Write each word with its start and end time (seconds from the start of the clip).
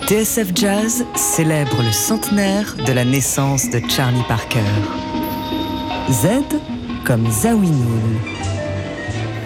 TSF 0.06 0.46
Jazz 0.54 1.04
célèbre 1.16 1.82
le 1.82 1.90
centenaire 1.90 2.76
de 2.86 2.92
la 2.92 3.04
naissance 3.04 3.68
de 3.68 3.80
Charlie 3.90 4.22
Parker. 4.28 4.60
Z 6.08 6.28
comme 7.04 7.28
Zawinul. 7.28 7.74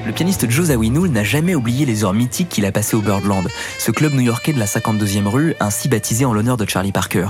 Le 0.07 0.13
pianiste 0.13 0.51
Joe 0.51 0.67
Zawinul 0.67 1.11
n'a 1.11 1.25
jamais 1.25 1.55
oublié 1.55 1.87
les 1.87 2.05
heures 2.05 2.13
mythiques 2.13 2.51
qu'il 2.51 2.67
a 2.67 2.71
passées 2.73 2.97
au 2.97 3.01
Birdland, 3.01 3.45
ce 3.79 3.93
club 3.93 4.13
new-yorkais 4.13 4.53
de 4.53 4.59
la 4.59 4.67
52e 4.67 5.27
rue, 5.27 5.55
ainsi 5.59 5.89
baptisé 5.89 6.27
en 6.27 6.35
l'honneur 6.35 6.59
de 6.59 6.69
Charlie 6.69 6.93
Parker 6.93 7.29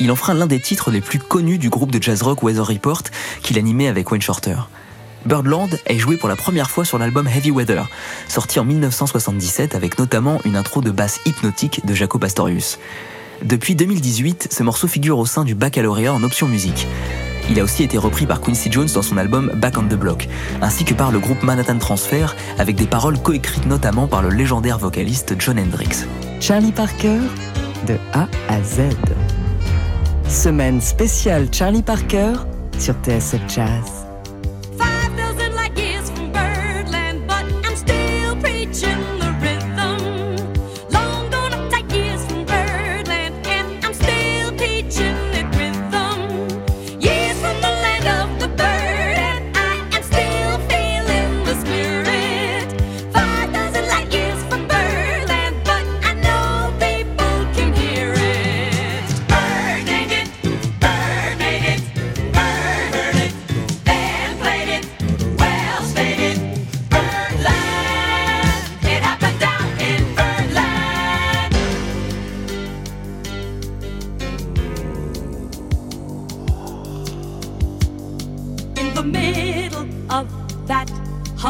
il 0.00 0.10
enfreint 0.10 0.34
l'un 0.34 0.46
des 0.46 0.58
titres 0.58 0.90
les 0.90 1.02
plus 1.02 1.18
connus 1.18 1.58
du 1.58 1.68
groupe 1.68 1.90
de 1.92 2.02
jazz 2.02 2.22
rock 2.22 2.42
Weather 2.42 2.66
Report 2.66 3.02
qu'il 3.42 3.58
animait 3.58 3.86
avec 3.86 4.10
Wayne 4.10 4.22
Shorter. 4.22 4.56
Birdland 5.26 5.68
est 5.86 5.98
joué 5.98 6.16
pour 6.16 6.30
la 6.30 6.36
première 6.36 6.70
fois 6.70 6.86
sur 6.86 6.98
l'album 6.98 7.28
Heavy 7.28 7.50
Weather, 7.50 7.86
sorti 8.26 8.58
en 8.58 8.64
1977 8.64 9.74
avec 9.74 9.98
notamment 9.98 10.40
une 10.46 10.56
intro 10.56 10.80
de 10.80 10.90
basse 10.90 11.20
hypnotique 11.26 11.84
de 11.84 11.92
Jaco 11.94 12.18
Pastorius. 12.18 12.78
Depuis 13.42 13.74
2018, 13.74 14.48
ce 14.50 14.62
morceau 14.62 14.88
figure 14.88 15.18
au 15.18 15.26
sein 15.26 15.44
du 15.44 15.54
baccalauréat 15.54 16.14
en 16.14 16.22
option 16.22 16.48
musique. 16.48 16.86
Il 17.50 17.58
a 17.60 17.64
aussi 17.64 17.82
été 17.82 17.98
repris 17.98 18.24
par 18.26 18.40
Quincy 18.40 18.70
Jones 18.72 18.88
dans 18.94 19.02
son 19.02 19.18
album 19.18 19.50
Back 19.56 19.76
on 19.76 19.82
the 19.82 19.94
Block, 19.94 20.28
ainsi 20.62 20.84
que 20.84 20.94
par 20.94 21.10
le 21.10 21.18
groupe 21.18 21.42
Manhattan 21.42 21.78
Transfer, 21.78 22.26
avec 22.58 22.76
des 22.76 22.86
paroles 22.86 23.18
coécrites 23.20 23.66
notamment 23.66 24.06
par 24.06 24.22
le 24.22 24.30
légendaire 24.30 24.78
vocaliste 24.78 25.34
John 25.38 25.58
Hendrix. 25.58 26.04
Charlie 26.40 26.72
Parker, 26.72 27.18
de 27.86 27.96
A 28.14 28.28
à 28.48 28.62
Z. 28.62 28.94
Semaine 30.30 30.80
spéciale 30.80 31.48
Charlie 31.52 31.82
Parker 31.82 32.34
sur 32.78 32.94
TSF 33.04 33.40
Jazz. 33.48 34.06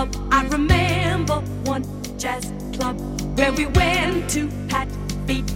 up. 0.00 0.08
I 0.32 0.40
remember 0.46 1.36
one 1.72 1.84
jazz 2.18 2.44
club 2.74 2.96
where 3.38 3.52
we 3.52 3.66
went 3.66 4.30
to 4.30 4.48
pat 4.70 4.88
feet 5.26 5.48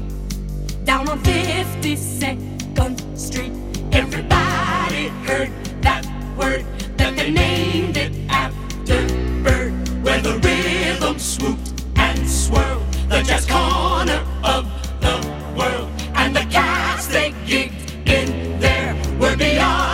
down 0.88 1.08
on 1.08 1.18
52nd 1.20 2.94
Street. 3.26 3.52
Everybody 4.00 5.02
heard 5.28 5.50
that 5.86 6.04
word 6.40 6.62
that 6.98 7.12
they 7.16 7.30
named 7.30 7.96
it 7.96 8.12
after 8.42 8.98
Bird, 9.46 9.72
where 10.04 10.20
the 10.26 10.34
rhythm 10.46 11.18
swooped 11.18 11.68
and 11.96 12.18
swirled, 12.42 12.84
the 13.12 13.20
jazz 13.28 13.46
corner 13.56 14.20
of 14.56 14.62
the 15.06 15.16
world, 15.58 15.88
and 16.20 16.30
the 16.38 16.44
cats 16.56 17.06
they 17.16 17.30
gigged 17.48 18.06
in 18.18 18.28
there 18.66 18.92
were 19.20 19.36
beyond. 19.38 19.93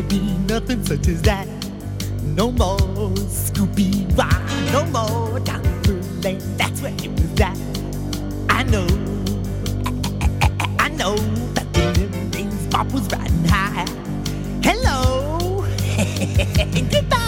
will 0.00 0.08
be 0.08 0.36
nothing 0.48 0.82
such 0.84 1.08
as 1.08 1.20
that. 1.22 1.46
No 2.22 2.52
more 2.52 2.78
Scooby 3.44 3.92
Rock, 4.16 4.42
no 4.72 4.82
more 4.96 5.40
Downward 5.40 6.24
Lane. 6.24 6.40
That's 6.56 6.80
where 6.80 6.92
it 6.92 7.10
was 7.10 7.40
at. 7.40 7.56
I 8.48 8.62
know, 8.64 8.86
I, 10.78 10.88
know 11.00 11.16
that 11.56 11.66
the 11.74 11.84
little 12.00 12.30
things 12.30 12.66
pop 12.68 12.90
was 12.92 13.08
riding 13.12 13.44
high. 13.44 13.86
Hello, 14.62 15.66
goodbye. 16.92 17.19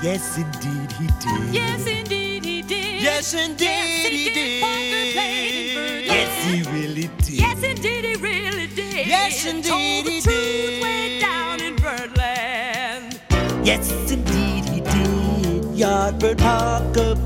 Yes, 0.00 0.38
indeed 0.38 0.92
he 0.92 1.06
did. 1.08 1.52
Yes, 1.52 1.84
indeed 1.88 2.44
he 2.44 2.62
did. 2.62 3.02
Yes, 3.02 3.34
indeed, 3.34 4.12
he 4.12 4.30
did. 4.32 6.06
Yes, 6.06 6.44
he 6.44 6.62
really 6.72 7.10
did. 7.18 7.30
Yes, 7.30 7.62
indeed 7.64 8.04
he 8.04 8.14
really 8.22 8.66
did. 8.68 9.06
Yes, 9.08 9.44
indeed 9.44 9.64
Told 9.68 10.06
the 10.06 10.20
truth 10.20 10.82
way 10.84 11.18
down 11.18 11.60
in 11.60 11.74
Birdland. 11.74 13.20
Yes, 13.66 13.90
indeed 14.08 14.66
he 14.68 14.78
did. 14.82 15.76
Yardbird 15.76 16.38
Parker 16.38 17.17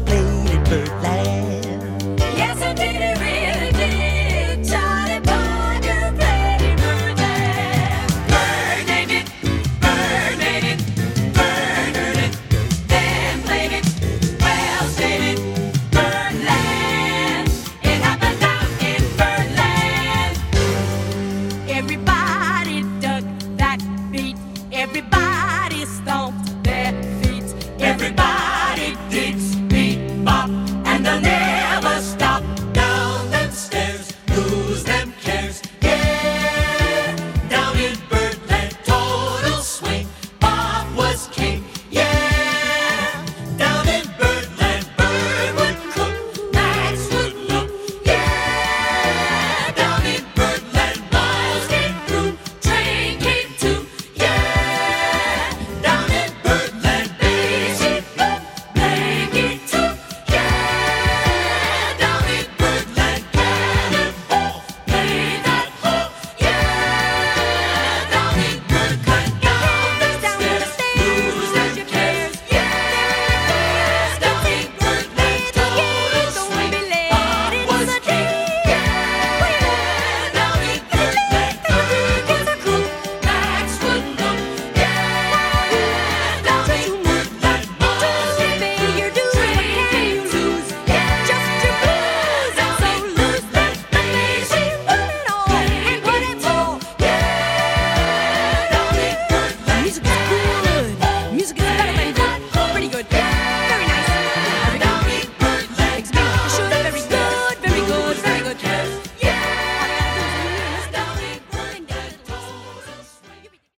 Yeah! 41.92 42.21